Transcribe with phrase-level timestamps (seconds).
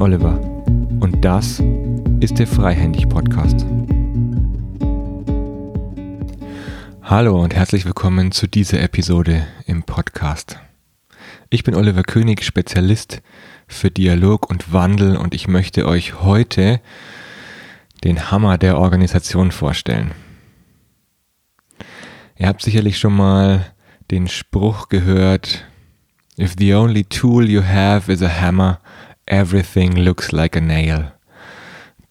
[0.00, 0.40] Oliver
[1.00, 1.62] und das
[2.20, 3.66] ist der Freihändig Podcast.
[7.02, 10.58] Hallo und herzlich willkommen zu dieser Episode im Podcast.
[11.50, 13.20] Ich bin Oliver König, Spezialist
[13.68, 16.80] für Dialog und Wandel und ich möchte euch heute
[18.02, 20.12] den Hammer der Organisation vorstellen.
[22.38, 23.66] Ihr habt sicherlich schon mal
[24.10, 25.66] den Spruch gehört,
[26.38, 28.79] If the only tool you have is a hammer,
[29.30, 31.12] everything looks like a nail.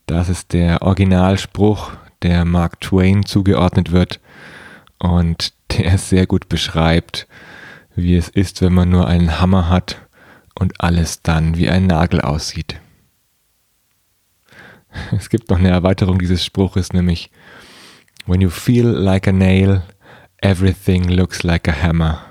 [0.05, 1.91] Das ist der Originalspruch,
[2.21, 4.19] der Mark Twain zugeordnet wird
[4.97, 7.27] und der sehr gut beschreibt,
[7.95, 10.01] wie es ist, wenn man nur einen Hammer hat
[10.55, 12.79] und alles dann wie ein Nagel aussieht.
[15.15, 17.29] Es gibt noch eine Erweiterung dieses Spruches, nämlich
[18.25, 19.83] When you feel like a nail,
[20.41, 22.25] everything looks like a hammer.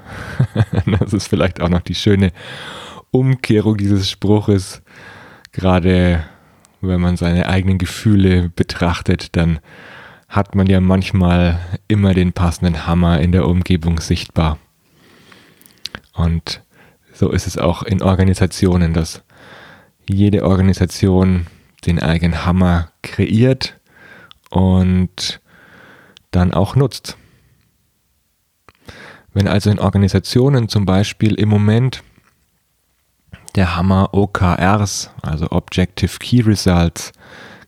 [0.98, 2.32] das ist vielleicht auch noch die schöne
[3.10, 4.82] Umkehrung dieses Spruches.
[5.52, 6.24] Gerade
[6.80, 9.60] wenn man seine eigenen Gefühle betrachtet, dann
[10.28, 14.58] hat man ja manchmal immer den passenden Hammer in der Umgebung sichtbar.
[16.12, 16.62] Und
[17.12, 19.22] so ist es auch in Organisationen, dass
[20.08, 21.46] jede Organisation
[21.86, 23.78] den eigenen Hammer kreiert
[24.50, 25.40] und
[26.30, 27.16] dann auch nutzt.
[29.32, 32.02] Wenn also in Organisationen zum Beispiel im Moment
[33.58, 37.10] der Hammer OKRs, also Objective Key Results,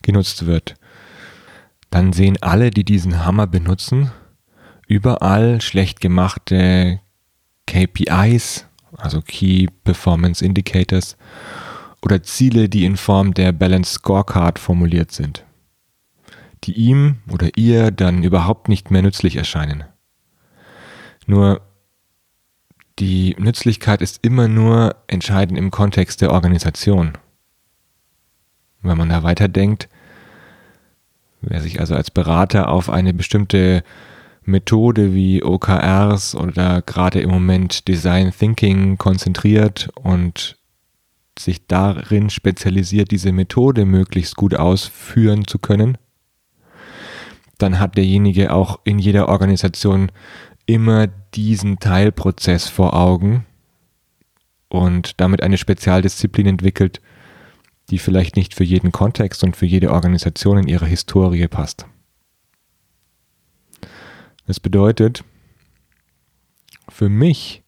[0.03, 0.77] genutzt wird,
[1.91, 4.13] dann sehen alle, die diesen Hammer benutzen,
[4.87, 7.01] überall schlecht gemachte
[7.67, 8.67] KPIs,
[8.99, 11.17] also Key Performance Indicators,
[12.03, 15.45] oder Ziele, die in Form der Balance Scorecard formuliert sind,
[16.63, 19.83] die ihm oder ihr dann überhaupt nicht mehr nützlich erscheinen.
[21.27, 21.63] Nur
[23.01, 27.13] die Nützlichkeit ist immer nur entscheidend im Kontext der Organisation.
[28.83, 29.89] Wenn man da weiterdenkt,
[31.41, 33.83] wer sich also als Berater auf eine bestimmte
[34.43, 40.59] Methode wie OKRs oder gerade im Moment Design Thinking konzentriert und
[41.39, 45.97] sich darin spezialisiert, diese Methode möglichst gut ausführen zu können,
[47.57, 50.11] dann hat derjenige auch in jeder Organisation
[50.73, 53.45] immer diesen Teilprozess vor Augen
[54.69, 57.01] und damit eine Spezialdisziplin entwickelt,
[57.91, 61.87] die vielleicht nicht für jeden Kontext und für jede Organisation in ihrer Historie passt.
[64.47, 65.25] Das bedeutet,
[66.89, 67.63] für mich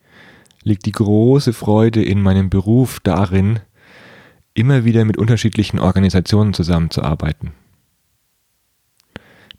[0.63, 3.59] liegt die große Freude in meinem Beruf darin,
[4.55, 7.53] immer wieder mit unterschiedlichen Organisationen zusammenzuarbeiten.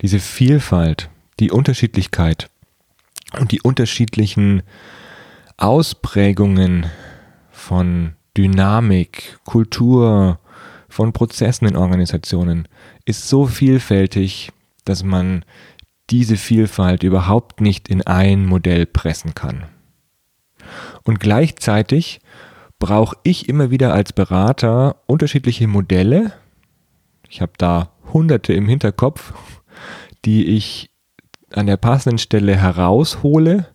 [0.02, 1.10] Diese Vielfalt,
[1.40, 2.50] die Unterschiedlichkeit
[3.40, 4.64] und die unterschiedlichen
[5.58, 6.88] Ausprägungen
[7.52, 10.40] von Dynamik, Kultur,
[10.90, 12.68] von Prozessen in Organisationen
[13.06, 14.52] ist so vielfältig,
[14.86, 15.44] dass man
[16.10, 19.66] diese Vielfalt überhaupt nicht in ein Modell pressen kann.
[21.04, 22.20] Und gleichzeitig
[22.80, 26.34] brauche ich immer wieder als Berater unterschiedliche Modelle.
[27.30, 29.34] Ich habe da hunderte im Hinterkopf,
[30.26, 30.93] die ich
[31.58, 33.68] an der passenden Stelle heraushole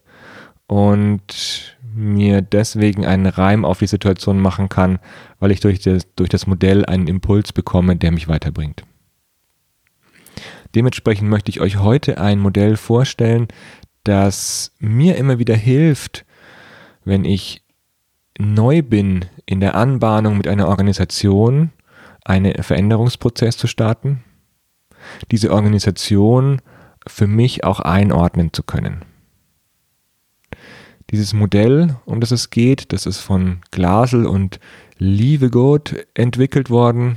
[0.66, 4.98] und mir deswegen einen Reim auf die Situation machen kann,
[5.40, 8.84] weil ich durch das, durch das Modell einen Impuls bekomme, der mich weiterbringt.
[10.74, 13.48] Dementsprechend möchte ich euch heute ein Modell vorstellen,
[14.04, 16.24] das mir immer wieder hilft,
[17.04, 17.62] wenn ich
[18.38, 21.70] neu bin in der Anbahnung mit einer Organisation,
[22.24, 24.22] einen Veränderungsprozess zu starten,
[25.30, 26.60] diese Organisation
[27.08, 29.04] für mich auch einordnen zu können.
[31.10, 34.60] Dieses Modell, um das es geht, das ist von Glasel und
[34.98, 37.16] Lievegood entwickelt worden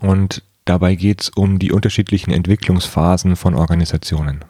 [0.00, 4.44] und dabei geht es um die unterschiedlichen Entwicklungsphasen von Organisationen.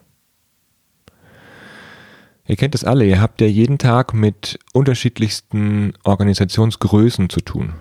[2.46, 7.74] Ihr kennt es alle, ihr habt ja jeden Tag mit unterschiedlichsten Organisationsgrößen zu tun.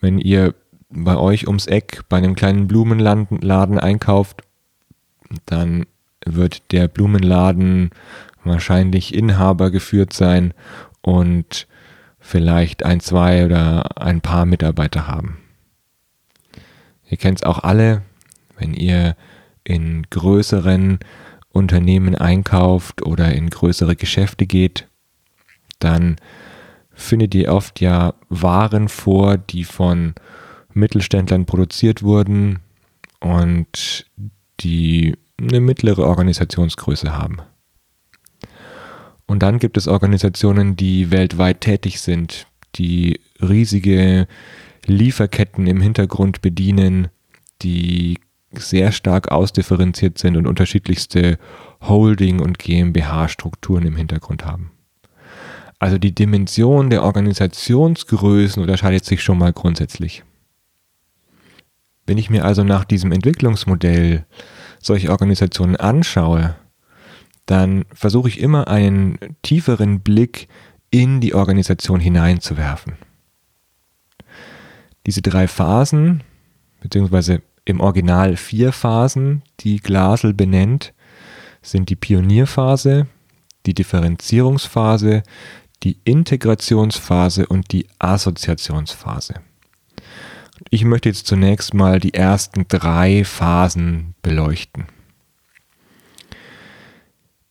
[0.00, 0.54] Wenn ihr
[0.88, 4.44] bei euch ums Eck bei einem kleinen Blumenladen einkauft,
[5.46, 5.86] dann
[6.24, 7.90] wird der Blumenladen
[8.44, 10.54] wahrscheinlich Inhaber geführt sein
[11.02, 11.66] und
[12.18, 15.38] vielleicht ein, zwei oder ein paar Mitarbeiter haben.
[17.08, 18.02] Ihr kennt es auch alle,
[18.58, 19.16] wenn ihr
[19.64, 20.98] in größeren
[21.50, 24.86] Unternehmen einkauft oder in größere Geschäfte geht,
[25.78, 26.16] dann
[26.92, 30.14] findet ihr oft ja Waren vor, die von
[30.74, 32.58] Mittelständlern produziert wurden
[33.20, 34.06] und
[34.60, 37.38] die eine mittlere Organisationsgröße haben.
[39.26, 42.46] Und dann gibt es Organisationen, die weltweit tätig sind,
[42.76, 44.26] die riesige
[44.86, 47.08] Lieferketten im Hintergrund bedienen,
[47.62, 48.18] die
[48.52, 51.38] sehr stark ausdifferenziert sind und unterschiedlichste
[51.82, 54.72] Holding- und GmbH-Strukturen im Hintergrund haben.
[55.78, 60.24] Also die Dimension der Organisationsgrößen unterscheidet sich schon mal grundsätzlich.
[62.08, 64.24] Wenn ich mir also nach diesem Entwicklungsmodell
[64.80, 66.56] solche Organisationen anschaue,
[67.44, 70.48] dann versuche ich immer einen tieferen Blick
[70.88, 72.94] in die Organisation hineinzuwerfen.
[75.04, 76.22] Diese drei Phasen,
[76.80, 80.94] beziehungsweise im Original vier Phasen, die Glasel benennt,
[81.60, 83.06] sind die Pionierphase,
[83.66, 85.24] die Differenzierungsphase,
[85.82, 89.42] die Integrationsphase und die Assoziationsphase.
[90.70, 94.86] Ich möchte jetzt zunächst mal die ersten drei Phasen beleuchten.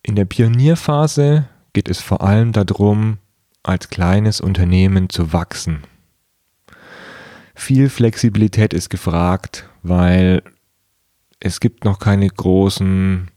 [0.04, 3.18] In der Pionierphase geht es vor allem darum,
[3.64, 5.84] als kleines Unternehmen zu wachsen.
[7.56, 10.44] Viel Flexibilität ist gefragt, weil
[11.40, 13.30] es gibt noch keine großen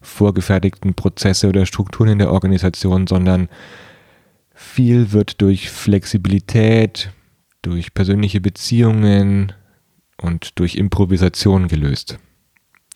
[0.00, 3.48] vorgefertigten Prozesse oder Strukturen in der Organisation, sondern
[4.54, 7.10] viel wird durch Flexibilität,
[7.64, 9.52] durch persönliche Beziehungen
[10.20, 12.18] und durch Improvisation gelöst.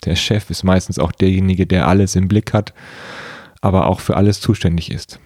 [0.04, 2.72] Der Chef ist meistens auch derjenige, der alles im Blick hat,
[3.60, 5.18] aber auch für alles zuständig ist.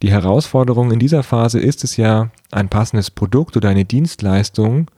[0.00, 4.90] Die Herausforderung in dieser Phase ist es ja, ein passendes Produkt oder eine Dienstleistung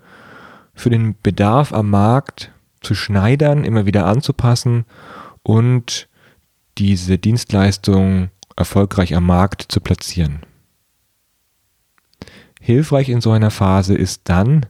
[0.74, 4.84] für den Bedarf am Markt zu schneidern, immer wieder anzupassen
[5.42, 6.08] und
[6.78, 10.40] diese Dienstleistung erfolgreich am Markt zu platzieren.
[12.60, 14.66] Hilfreich in so einer Phase ist dann,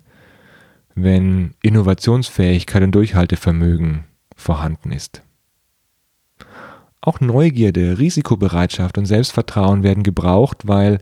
[0.95, 4.05] wenn Innovationsfähigkeit und Durchhaltevermögen
[4.37, 5.23] vorhanden ist.
[7.01, 10.99] Auch Neugierde, Risikobereitschaft und Selbstvertrauen werden gebraucht, weil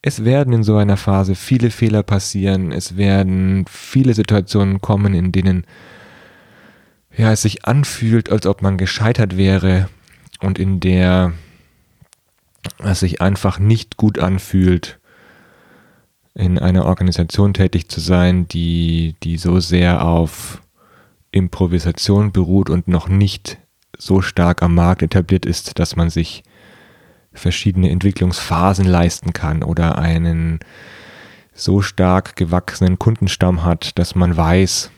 [0.00, 5.32] es werden in so einer Phase viele Fehler passieren, es werden viele Situationen kommen, in
[5.32, 5.66] denen
[7.16, 9.88] ja, es sich anfühlt, als ob man gescheitert wäre
[10.40, 11.32] und in der
[12.78, 14.98] es sich einfach nicht gut anfühlt,
[16.34, 20.62] in einer Organisation tätig zu sein, die, die so sehr auf
[21.30, 23.58] Improvisation beruht und noch nicht
[23.96, 26.42] so stark am Markt etabliert ist, dass man sich
[27.32, 30.60] verschiedene Entwicklungsphasen leisten kann oder einen
[31.52, 34.90] so stark gewachsenen Kundenstamm hat, dass man weiß,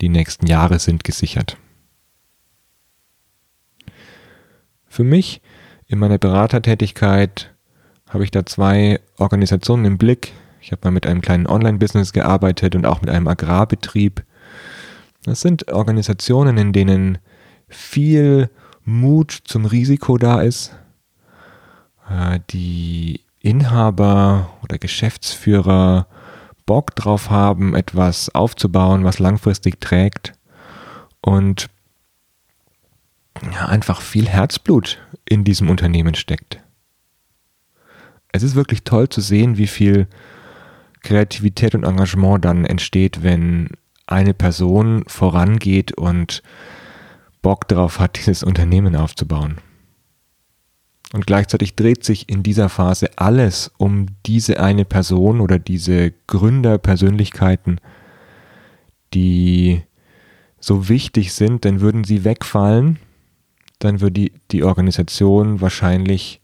[0.00, 1.56] die nächsten Jahre sind gesichert.
[4.86, 5.40] Für mich
[5.86, 7.54] in meiner Beratertätigkeit
[8.10, 10.32] habe ich da zwei Organisationen im Blick.
[10.60, 14.22] Ich habe mal mit einem kleinen Online-Business gearbeitet und auch mit einem Agrarbetrieb.
[15.24, 17.18] Das sind Organisationen, in denen
[17.68, 18.50] viel
[18.84, 20.74] Mut zum Risiko da ist.
[22.10, 26.06] Äh, die Inhaber oder Geschäftsführer
[26.66, 30.34] Bock drauf haben, etwas aufzubauen, was langfristig trägt
[31.20, 31.68] und
[33.52, 36.60] ja, einfach viel Herzblut in diesem Unternehmen steckt.
[38.32, 40.06] Es ist wirklich toll zu sehen, wie viel
[41.02, 43.70] Kreativität und Engagement dann entsteht, wenn
[44.06, 46.42] eine Person vorangeht und
[47.42, 49.58] Bock darauf hat, dieses Unternehmen aufzubauen.
[51.12, 57.80] Und gleichzeitig dreht sich in dieser Phase alles um diese eine Person oder diese Gründerpersönlichkeiten,
[59.12, 59.82] die
[60.60, 63.00] so wichtig sind, denn würden sie wegfallen,
[63.80, 66.39] dann würde die, die Organisation wahrscheinlich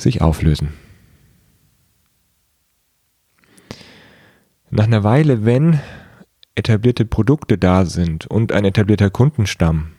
[0.00, 0.74] sich auflösen.
[4.70, 5.80] Nach einer Weile, wenn
[6.54, 9.92] etablierte Produkte da sind und ein etablierter Kundenstamm,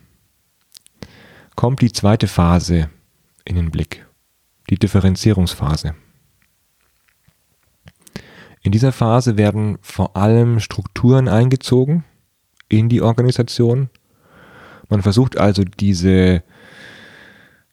[1.56, 2.90] kommt die zweite Phase
[3.44, 4.06] in den Blick,
[4.70, 5.96] die Differenzierungsphase.
[8.64, 12.04] In dieser Phase werden vor allem Strukturen eingezogen
[12.70, 13.90] in die Organisation.
[14.88, 16.44] Man versucht also diese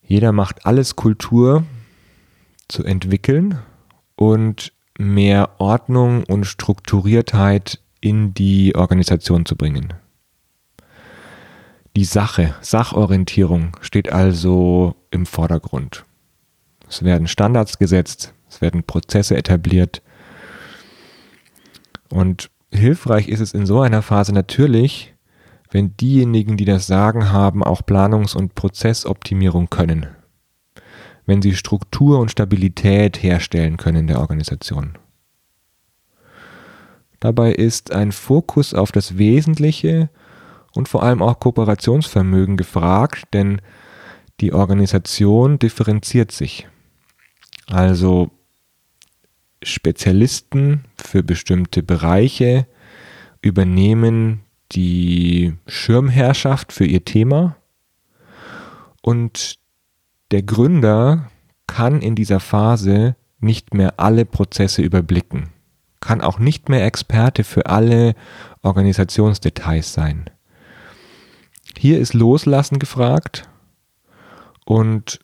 [0.03, 1.65] jeder macht alles Kultur
[2.69, 3.59] zu entwickeln
[4.17, 9.95] und mehr Ordnung und Strukturiertheit in die Organisation zu bringen.
[11.97, 16.05] Die Sache, Sachorientierung steht also im Vordergrund.
[16.89, 20.03] Es werden Standards gesetzt, es werden Prozesse etabliert.
[22.09, 25.15] Und hilfreich ist es in so einer Phase natürlich,
[25.71, 30.07] wenn diejenigen, die das Sagen haben, auch Planungs- und Prozessoptimierung können.
[31.29, 34.97] Wenn sie Struktur und Stabilität herstellen können in der Organisation.
[37.21, 40.09] Dabei ist ein Fokus auf das Wesentliche
[40.73, 43.61] und vor allem auch Kooperationsvermögen gefragt, denn
[44.41, 46.67] die Organisation differenziert sich.
[47.67, 48.31] Also
[49.63, 52.67] Spezialisten für bestimmte Bereiche
[53.43, 54.41] übernehmen
[54.73, 57.57] die Schirmherrschaft für ihr Thema
[59.03, 59.58] und
[60.31, 61.31] der Gründer
[61.67, 65.51] kann in dieser Phase nicht mehr alle Prozesse überblicken,
[66.01, 68.15] kann auch nicht mehr Experte für alle
[68.63, 70.31] Organisationsdetails sein.
[71.77, 73.49] Hier ist Loslassen gefragt
[74.65, 75.21] und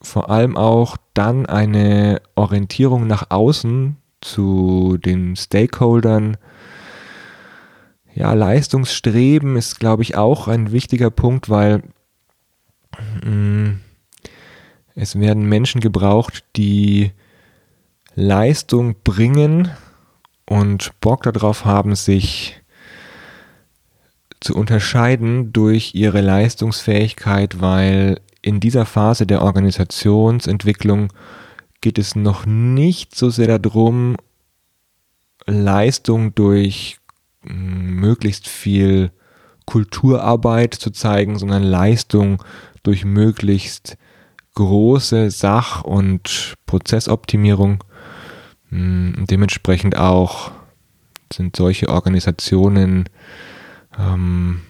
[0.00, 6.36] vor allem auch dann eine Orientierung nach außen zu den Stakeholdern.
[8.14, 11.82] Ja, Leistungsstreben ist, glaube ich, auch ein wichtiger Punkt, weil
[13.24, 13.80] mh, mm,
[14.94, 17.12] es werden Menschen gebraucht, die
[18.14, 19.70] Leistung bringen
[20.46, 22.60] und Bock darauf haben, sich
[24.40, 31.12] zu unterscheiden durch ihre Leistungsfähigkeit, weil in dieser Phase der Organisationsentwicklung
[31.80, 34.16] geht es noch nicht so sehr darum,
[35.46, 36.98] Leistung durch
[37.44, 39.12] hm, möglichst viel
[39.64, 42.42] Kulturarbeit zu zeigen, sondern Leistung
[42.82, 43.96] durch möglichst
[44.54, 47.84] große Sach- und Prozessoptimierung.
[48.70, 50.50] Hm, dementsprechend auch
[51.32, 53.08] sind solche Organisationen
[53.98, 54.60] ähm,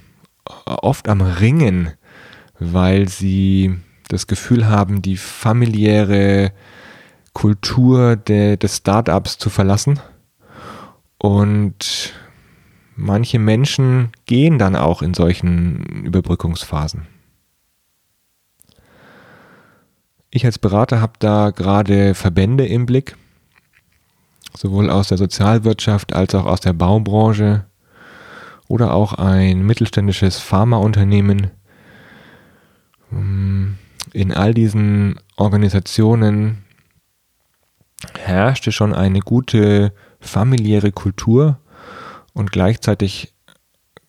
[0.65, 1.93] oft am Ringen
[2.63, 6.53] weil sie das Gefühl haben, die familiäre
[7.33, 10.01] Kultur de, des Startups zu verlassen.
[11.19, 12.13] Und
[12.95, 17.07] manche Menschen gehen dann auch in solchen Überbrückungsphasen.
[20.35, 23.19] Ich als Berater habe da gerade Verbände im Blick,
[24.57, 27.67] sowohl aus der Sozialwirtschaft als auch aus der Baubranche
[28.67, 31.51] oder auch ein mittelständisches Pharmaunternehmen,
[33.13, 33.77] ähm,
[34.15, 36.65] in all diesen Organisationen
[38.19, 41.59] herrschte schon eine gute familiäre Kultur
[42.33, 43.35] und gleichzeitig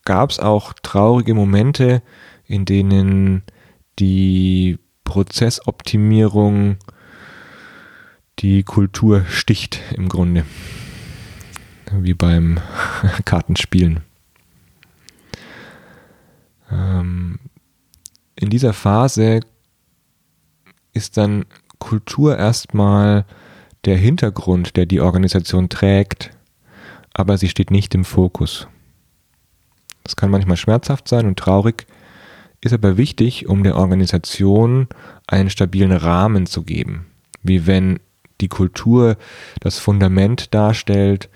[0.06, 2.02] gab es auch traurige Momente,
[2.46, 3.44] in denen
[4.00, 6.78] die Prozessoptimierung
[8.40, 10.46] die Kultur sticht im Grunde.
[11.92, 12.60] Wie beim
[13.26, 14.02] Kartenspielen.
[16.72, 17.40] Ähm,
[18.36, 19.42] in dieser Phase
[20.94, 21.46] ist dann
[21.80, 23.26] Kultur erstmal
[23.86, 26.32] der Hintergrund, der die Organisation trägt,
[27.14, 28.68] aber sie steht nicht im Fokus.
[30.04, 31.86] Das kann manchmal schmerzhaft sein und traurig,
[32.66, 34.88] ist aber wichtig, um der Organisation
[35.28, 37.08] einen stabilen Rahmen zu geben.
[37.42, 38.00] Wie wenn
[38.42, 39.18] die Kultur
[39.60, 41.30] das Fundament darstellt,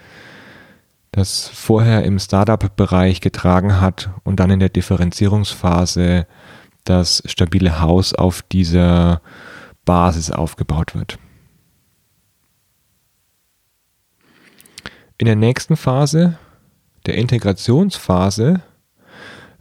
[1.12, 6.27] das vorher im Startup-Bereich getragen hat und dann in der Differenzierungsphase
[6.84, 9.22] das stabile Haus auf dieser
[9.86, 11.17] Basis aufgebaut wird.
[15.17, 16.38] In der nächsten Phase,
[17.07, 18.62] der Integrationsphase,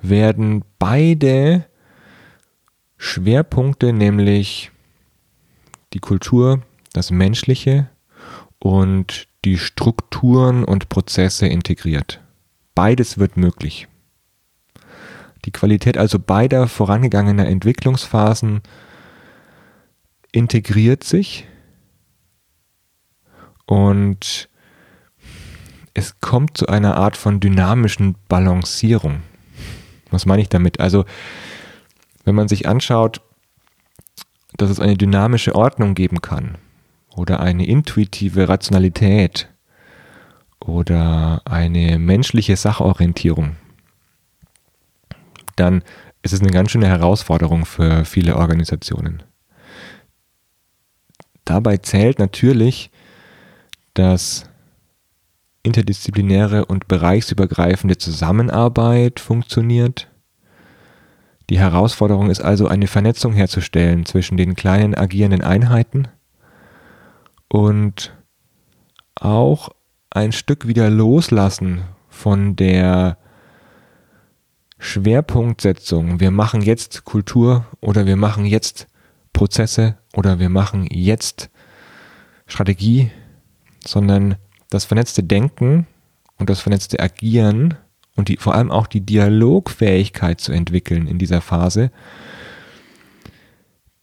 [0.03, 1.67] werden beide
[2.97, 4.71] Schwerpunkte, nämlich
[5.93, 6.63] die Kultur,
[6.93, 7.89] das Menschliche
[8.59, 12.21] und die Strukturen und Prozesse integriert.
[12.75, 13.89] Beides wird möglich.
[15.45, 18.63] Die Qualität also beider vorangegangener Entwicklungsphasen
[20.33, 21.47] integriert sich
[23.65, 24.49] und
[25.95, 29.23] es kommt zu einer Art von dynamischen Balancierung.
[30.11, 30.81] Was meine ich damit?
[30.81, 31.05] Also,
[32.25, 33.21] wenn man sich anschaut,
[34.57, 36.59] dass es eine dynamische Ordnung geben kann
[37.15, 39.49] oder eine intuitive Rationalität
[40.61, 43.57] oder eine menschliche Sachorientierung,
[45.57, 45.83] dann
[46.23, 49.23] ist es eine ganz schöne Herausforderung für viele Organisationen.
[51.45, 52.91] Dabei zählt natürlich,
[53.95, 54.45] dass
[55.67, 60.09] interdisziplinäre und bereichsübergreifende Zusammenarbeit funktioniert.
[61.51, 66.09] Die Herausforderung ist also eine Vernetzung herzustellen zwischen den kleinen agierenden Einheiten
[67.49, 68.17] und
[69.15, 69.71] auch
[70.11, 73.19] ein Stück wieder loslassen von der
[74.79, 76.21] Schwerpunktsetzung.
[76.21, 78.87] Wir machen jetzt Kultur oder wir machen jetzt
[79.33, 81.51] Prozesse oder wir machen jetzt
[82.47, 83.11] Strategie,
[83.85, 84.37] sondern
[84.77, 85.87] das vernetzte Denken
[86.39, 87.75] und das vernetzte Agieren
[88.15, 91.91] und die, vor allem auch die Dialogfähigkeit zu entwickeln in dieser Phase,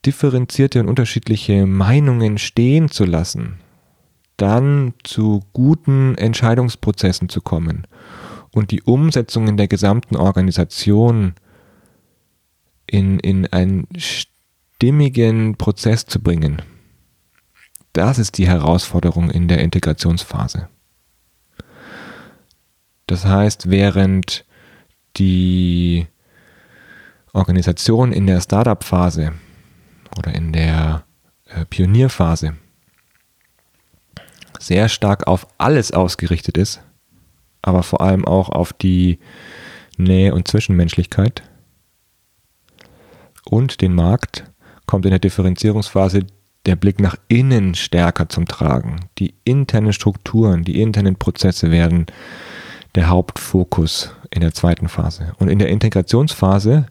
[0.06, 3.60] differenzierte und unterschiedliche Meinungen stehen zu lassen,
[4.38, 7.88] dann zu guten Entscheidungsprozessen zu kommen
[8.52, 11.34] und die Umsetzung in der gesamten Organisation
[12.88, 16.62] in, in einen stimmigen Prozess zu bringen.
[17.94, 20.68] Das ist die Herausforderung in der Integrationsphase.
[23.08, 24.46] Das heißt, während
[25.18, 26.08] die
[27.34, 29.34] Organisation in der Startup-Phase
[30.18, 31.04] oder in der
[31.46, 32.56] äh, Pionierphase
[34.60, 36.82] sehr stark auf alles ausgerichtet ist,
[37.62, 39.20] aber vor allem auch auf die
[39.98, 41.44] Nähe und Zwischenmenschlichkeit
[43.46, 44.46] und den Markt,
[44.86, 46.26] kommt in der Differenzierungsphase
[46.66, 49.10] der Blick nach innen stärker zum Tragen.
[49.20, 52.06] Die internen Strukturen, die internen Prozesse werden
[52.96, 55.34] der Hauptfokus in der zweiten Phase.
[55.40, 56.86] Und in der Integrationsphase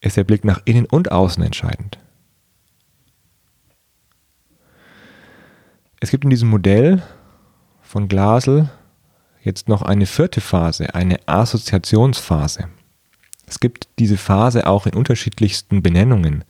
[0.00, 1.98] ist der Blick nach innen und außen entscheidend.
[6.00, 7.02] Es gibt in diesem Modell
[7.82, 8.70] von Glasel
[9.42, 12.68] jetzt noch eine vierte Phase, eine Assoziationsphase.
[13.46, 16.44] Es gibt diese Phase auch in unterschiedlichsten Benennungen.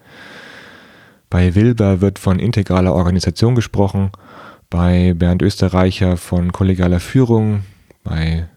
[1.30, 4.10] Bei Wilber wird von integraler Organisation gesprochen,
[4.70, 7.64] bei Bernd Österreicher von kollegialer Führung,
[8.04, 8.48] bei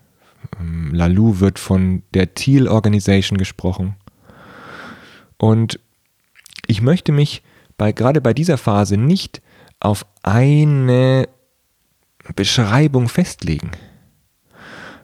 [0.60, 3.96] ähm, Lalou wird von der Thiel Organization gesprochen.
[5.38, 5.80] Und
[6.68, 7.44] ich möchte mich
[7.78, 9.42] bei, gerade bei dieser Phase nicht
[9.80, 11.28] auf eine
[12.36, 13.72] Beschreibung festlegen.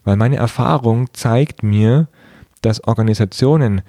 [0.04, 2.08] Weil meine Erfahrung zeigt mir,
[2.62, 3.82] dass Organisationen,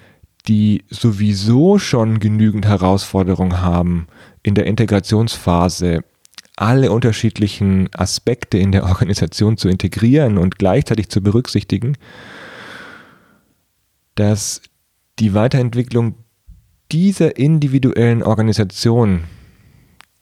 [0.48, 4.06] die sowieso schon genügend Herausforderungen haben
[4.42, 6.02] in der Integrationsphase,
[6.56, 11.96] alle unterschiedlichen Aspekte in der Organisation zu integrieren und gleichzeitig zu berücksichtigen,
[14.14, 14.62] dass
[15.18, 16.14] die Weiterentwicklung
[16.90, 19.24] dieser individuellen Organisation,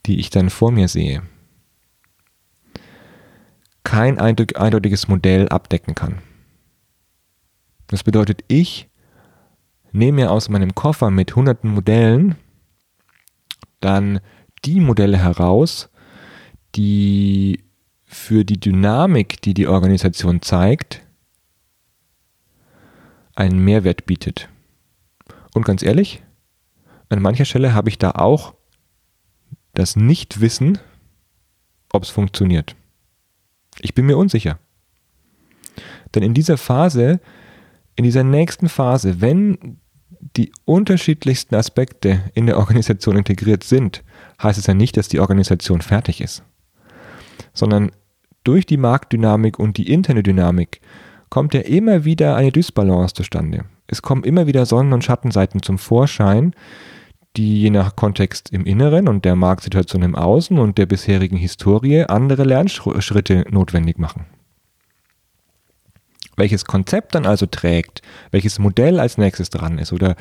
[0.04, 1.22] die ich dann vor mir sehe,
[3.84, 6.18] kein eindeutiges Modell abdecken kann.
[7.86, 8.88] Das bedeutet, ich
[9.92, 12.36] nehme aus meinem Koffer mit hunderten Modellen
[13.80, 14.20] dann
[14.64, 15.90] die Modelle heraus,
[16.74, 17.64] die
[18.04, 21.02] für die Dynamik, die die Organisation zeigt,
[23.34, 24.48] einen Mehrwert bietet.
[25.54, 26.22] Und ganz ehrlich,
[27.08, 28.54] an mancher Stelle habe ich da auch
[29.74, 30.78] das Nichtwissen,
[31.92, 32.74] ob es funktioniert.
[33.80, 34.58] Ich bin mir unsicher.
[36.14, 37.20] Denn in dieser Phase,
[37.94, 39.80] in dieser nächsten Phase, wenn
[40.36, 44.04] die unterschiedlichsten Aspekte in der Organisation integriert sind,
[44.42, 46.42] heißt es ja nicht, dass die Organisation fertig ist
[47.56, 47.90] sondern
[48.44, 50.80] durch die Marktdynamik und die interne Dynamik
[51.30, 53.64] kommt ja immer wieder eine Dysbalance zustande.
[53.88, 56.54] Es kommen immer wieder Sonnen- und Schattenseiten zum Vorschein,
[57.36, 62.04] die je nach Kontext im Inneren und der Marktsituation im Außen und der bisherigen Historie
[62.04, 64.26] andere Lernschritte notwendig machen.
[66.36, 70.16] Welches Konzept dann also trägt, welches Modell als nächstes dran ist oder,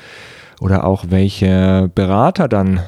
[0.62, 2.82] oder auch welcher Berater dann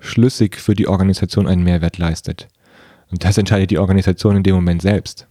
[0.00, 2.48] schlüssig für die Organisation einen Mehrwert leistet,
[3.10, 5.28] und das entscheidet die Organisation in dem Moment selbst.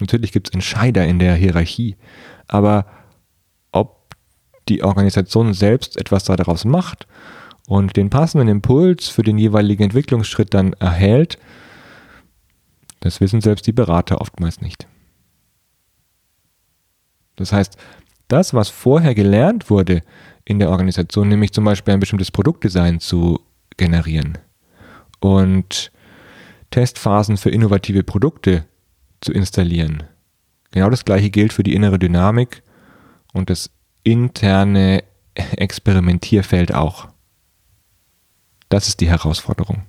[0.00, 1.96] Natürlich gibt es Entscheider in der Hierarchie,
[2.48, 2.86] aber
[3.72, 4.14] ob
[4.68, 7.06] die Organisation selbst etwas daraus macht
[7.66, 11.38] und den passenden Impuls für den jeweiligen Entwicklungsschritt dann erhält,
[13.00, 14.86] das wissen selbst die Berater oftmals nicht.
[17.36, 17.76] Das heißt,
[18.28, 20.02] das, was vorher gelernt wurde
[20.44, 23.40] in der Organisation, nämlich zum Beispiel ein bestimmtes Produktdesign zu
[23.76, 24.38] generieren
[25.20, 25.92] und
[26.70, 28.64] Testphasen für innovative Produkte
[29.20, 30.04] zu installieren.
[30.72, 32.62] Genau das gleiche gilt für die innere Dynamik
[33.32, 33.70] und das
[34.02, 37.08] interne Experimentierfeld auch.
[38.68, 39.82] Das ist die Herausforderung.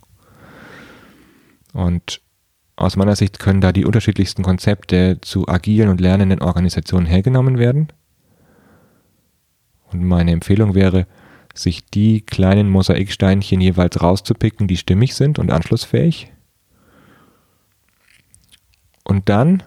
[1.73, 2.21] Und
[2.84, 7.88] aus meiner Sicht können da die unterschiedlichsten Konzepte zu agilen und lernenden Organisationen hergenommen werden.
[9.91, 11.08] Und meine Empfehlung wäre,
[11.54, 16.32] sich die kleinen Mosaiksteinchen jeweils rauszupicken, die stimmig sind und anschlussfähig
[19.04, 19.63] und dann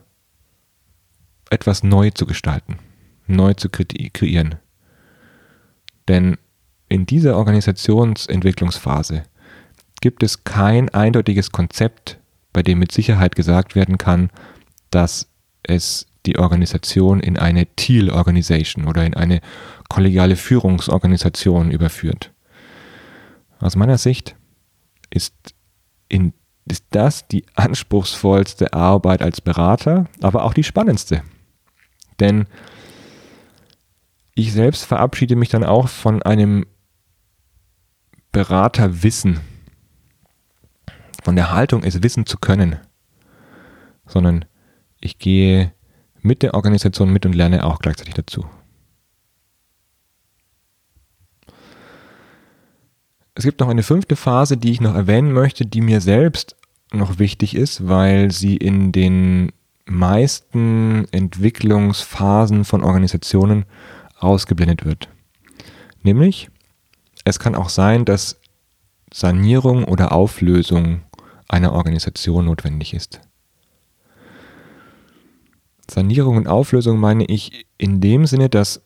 [1.51, 2.79] etwas neu zu gestalten,
[3.27, 4.57] neu zu kreieren.
[6.09, 6.39] Denn
[6.89, 9.25] in dieser Organisationsentwicklungsphase
[10.01, 12.19] gibt es kein eindeutiges Konzept,
[12.57, 14.31] bei dem mit Sicherheit gesagt werden kann,
[14.89, 15.29] dass
[15.63, 19.43] es die Organisation in eine Teal Organization oder in eine
[19.91, 22.33] kollegiale Führungsorganisation überführt.
[23.59, 24.37] Aus meiner Sicht
[25.11, 25.35] ist
[26.09, 26.33] in
[26.65, 31.23] ist das die anspruchsvollste Arbeit als Berater, aber auch die spannendste.
[32.21, 32.47] Denn
[34.35, 36.65] ich selbst verabschiede mich dann auch von einem
[38.33, 39.41] Beraterwissen,
[41.27, 42.77] von der Haltung, es wissen zu können,
[44.07, 44.45] sondern
[45.01, 45.73] ich gehe
[46.21, 48.47] mit der Organisation mit und lerne auch gleichzeitig dazu.
[53.37, 56.57] es gibt noch eine fünfte Phase, die ich noch erwähnen möchte, die mir selbst
[56.93, 59.53] noch wichtig ist, weil sie in den
[59.85, 63.67] meisten Entwicklungsphasen von Organisationen
[64.19, 65.11] ausgeblendet wird.
[66.03, 66.49] Nämlich,
[67.25, 68.41] es kann auch sein, dass
[69.13, 71.03] Sanierung oder Auflösung
[71.49, 73.21] einer Organisation notwendig ist.
[75.89, 78.83] Sanierung und Auflösung meine ich in dem Sinne, dass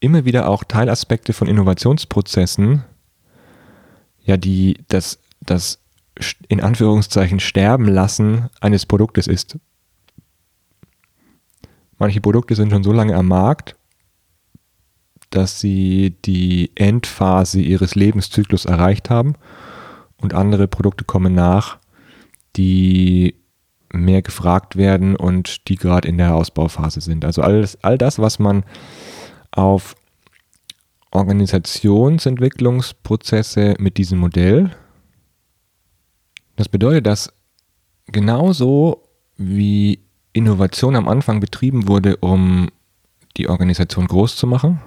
[0.00, 2.84] immer wieder auch Teilaspekte von Innovationsprozessen,
[4.24, 5.78] ja, die das, das
[6.48, 9.58] in Anführungszeichen Sterben lassen eines Produktes ist.
[11.98, 13.74] Manche Produkte sind schon so lange am Markt,
[15.30, 19.34] dass sie die Endphase ihres Lebenszyklus erreicht haben
[20.26, 21.78] und andere Produkte kommen nach,
[22.56, 23.36] die
[23.92, 27.24] mehr gefragt werden und die gerade in der Ausbauphase sind.
[27.24, 28.64] Also alles, all das, was man
[29.52, 29.94] auf
[31.12, 34.72] Organisationsentwicklungsprozesse mit diesem Modell,
[36.56, 37.32] das bedeutet, dass
[38.06, 39.04] genauso
[39.36, 40.00] wie
[40.32, 42.68] Innovation am Anfang betrieben wurde, um
[43.36, 44.80] die Organisation groß zu machen,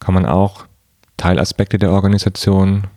[0.00, 0.66] kann man auch
[1.16, 2.88] Teilaspekte der Organisation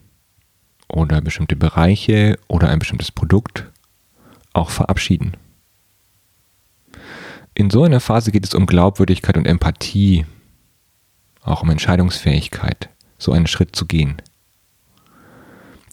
[0.87, 3.69] oder bestimmte Bereiche oder ein bestimmtes Produkt
[4.53, 5.37] auch verabschieden.
[7.53, 10.25] In so einer Phase geht es um Glaubwürdigkeit und Empathie,
[11.41, 14.21] auch um Entscheidungsfähigkeit, so einen Schritt zu gehen.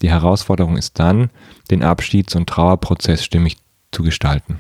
[0.03, 1.31] Die Herausforderung ist dann,
[1.71, 3.57] den Abschieds- und Trauerprozess stimmig
[3.93, 4.59] zu gestalten.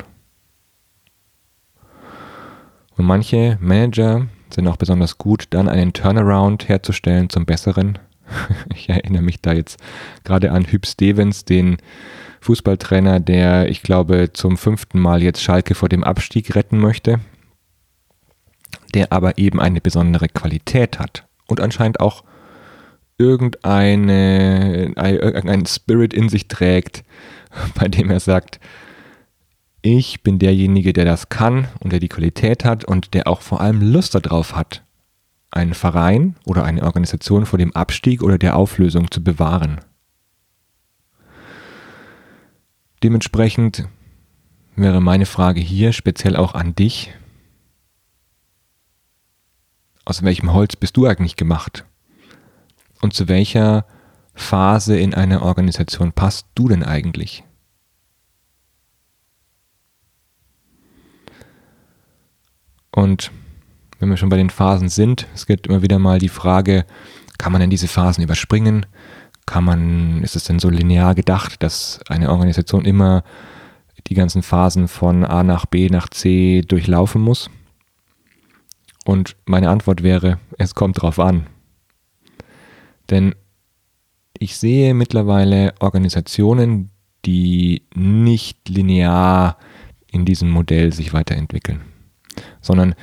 [2.97, 7.99] Und manche Manager sind auch besonders gut, dann einen Turnaround herzustellen zum Besseren.
[8.75, 9.79] ich erinnere mich da jetzt
[10.25, 11.77] gerade an Hüb Stevens, den
[12.41, 17.21] Fußballtrainer, der, ich glaube, zum fünften Mal jetzt Schalke vor dem Abstieg retten möchte,
[18.93, 22.23] der aber eben eine besondere Qualität hat und anscheinend auch
[23.19, 27.05] irgendeine, irgendeinen Spirit in sich trägt,
[27.75, 28.61] bei dem er sagt,
[29.85, 33.61] ich bin derjenige, der das kann und der die Qualität hat und der auch vor
[33.61, 34.83] allem Lust darauf hat,
[35.51, 39.83] einen Verein oder eine Organisation vor dem Abstieg oder der Auflösung zu bewahren.
[43.03, 43.87] Dementsprechend
[44.75, 47.13] wäre meine Frage hier speziell auch an dich.
[50.07, 51.85] Aus welchem Holz bist du eigentlich gemacht?
[53.03, 53.85] Und zu welcher
[54.33, 57.45] Phase in einer Organisation passt du denn eigentlich?
[62.95, 63.33] Und
[63.99, 66.87] wenn wir schon bei den Phasen sind, es gibt immer wieder mal die Frage,
[67.39, 68.87] kann man denn diese Phasen überspringen?
[69.47, 73.25] Kann man, ist es denn so linear gedacht, dass eine Organisation immer
[74.07, 77.51] die ganzen Phasen von A nach B nach C durchlaufen muss?
[79.05, 81.49] Und meine Antwort wäre, es kommt drauf an.
[83.11, 83.35] Denn
[84.39, 86.91] ich sehe mittlerweile Organisationen,
[87.27, 89.59] die nicht linear
[90.07, 91.81] in diesem Modell sich weiterentwickeln
[92.61, 92.95] sondern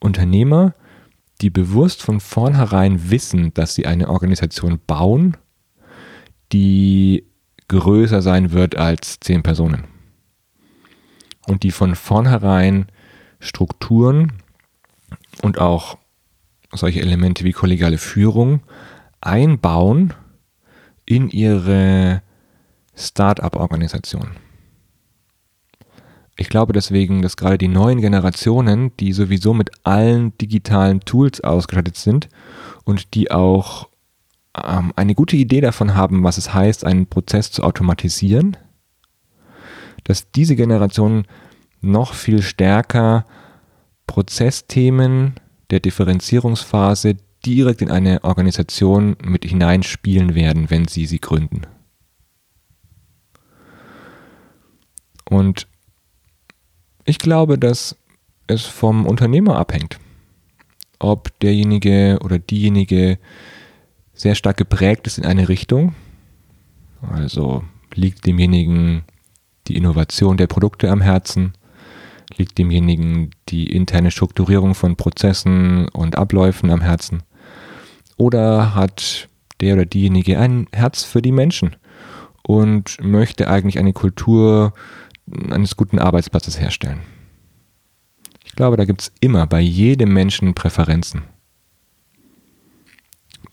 [0.00, 0.74] Unternehmer,
[1.40, 5.36] die bewusst von vornherein wissen, dass sie eine Organisation bauen,
[6.52, 7.24] die
[7.68, 9.84] größer sein wird als zehn Personen.
[11.46, 12.86] Und die von vornherein
[13.38, 14.34] Strukturen
[15.42, 15.96] und auch
[16.72, 18.60] solche Elemente wie kollegiale Führung
[19.20, 20.14] einbauen
[21.06, 22.22] in ihre
[22.94, 24.30] Start-up-Organisation.
[26.40, 31.96] Ich glaube deswegen, dass gerade die neuen Generationen, die sowieso mit allen digitalen Tools ausgestattet
[31.96, 32.30] sind
[32.84, 33.90] und die auch
[34.56, 38.56] ähm, eine gute Idee davon haben, was es heißt, einen Prozess zu automatisieren,
[40.04, 41.26] dass diese Generation
[41.82, 43.26] noch viel stärker
[44.06, 45.34] Prozessthemen
[45.68, 51.66] der Differenzierungsphase direkt in eine Organisation mit hineinspielen werden, wenn sie sie gründen.
[55.28, 55.66] Und
[57.04, 57.96] ich glaube, dass
[58.46, 59.98] es vom Unternehmer abhängt,
[60.98, 63.18] ob derjenige oder diejenige
[64.12, 65.94] sehr stark geprägt ist in eine Richtung.
[67.10, 69.02] Also liegt demjenigen
[69.66, 71.54] die Innovation der Produkte am Herzen,
[72.36, 77.22] liegt demjenigen die interne Strukturierung von Prozessen und Abläufen am Herzen.
[78.16, 79.28] Oder hat
[79.60, 81.76] der oder diejenige ein Herz für die Menschen
[82.42, 84.72] und möchte eigentlich eine Kultur
[85.50, 87.00] eines guten Arbeitsplatzes herstellen.
[88.44, 91.22] Ich glaube, da gibt es immer bei jedem Menschen Präferenzen.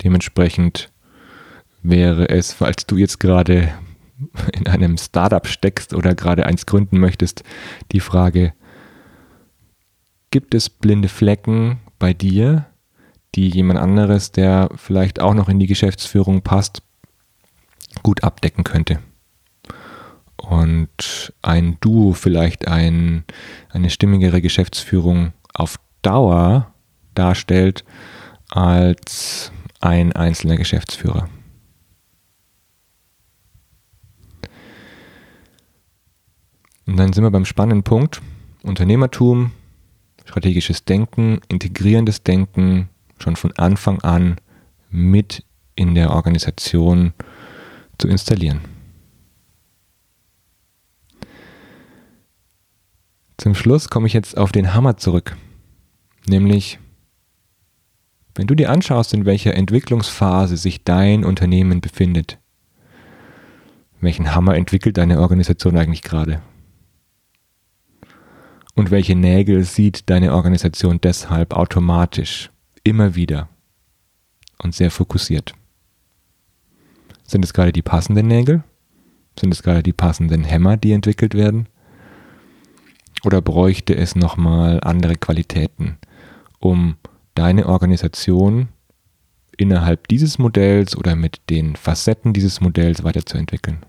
[0.04, 0.92] Dementsprechend
[1.84, 3.74] wäre es, falls du jetzt gerade
[4.54, 7.44] in einem Startup steckst oder gerade eins gründen möchtest,
[7.92, 8.54] die Frage,
[10.32, 12.66] gibt es blinde Flecken bei dir,
[13.36, 16.82] die jemand anderes, der vielleicht auch noch in die Geschäftsführung passt,
[18.04, 19.00] gut abdecken könnte.
[20.50, 23.26] Und ein Duo, vielleicht ein,
[23.70, 26.74] eine stimmigere Geschäftsführung auf Dauer
[27.16, 27.84] darstellt
[28.50, 31.28] als ein einzelner Geschäftsführer.
[36.86, 38.22] Und dann sind wir beim spannenden Punkt.
[38.64, 39.52] Unternehmertum,
[40.24, 42.88] strategisches Denken, integrierendes Denken
[43.20, 44.38] schon von Anfang an
[44.90, 45.44] mit
[45.76, 47.12] in der Organisation
[47.98, 48.77] zu installieren.
[53.38, 55.38] Zum Schluss komme ich jetzt auf den Hammer zurück,
[56.28, 56.80] nämlich
[58.34, 62.40] wenn du dir anschaust, in welcher Entwicklungsphase sich dein Unternehmen befindet,
[64.00, 66.42] welchen Hammer entwickelt deine Organisation eigentlich gerade?
[68.76, 72.52] Und welche Nägel sieht deine Organisation deshalb automatisch
[72.84, 73.50] immer wieder
[74.62, 75.54] und sehr fokussiert?
[77.24, 78.64] Sind es gerade die passenden Nägel?
[79.40, 81.68] Sind es gerade die passenden Hämmer, die entwickelt werden?
[83.28, 85.98] Oder bräuchte es nochmal andere Qualitäten,
[86.60, 86.96] um
[87.36, 88.70] deine Organisation
[89.58, 93.80] innerhalb dieses Modells oder mit den Facetten dieses Modells weiterzuentwickeln?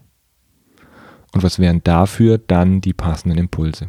[1.32, 3.86] Und was wären dafür dann die passenden Impulse?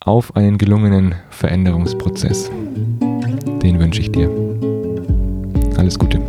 [0.00, 2.50] auf einen gelungenen Veränderungsprozess.
[3.62, 4.28] Den wünsche ich dir.
[5.78, 6.20] Alles Gute.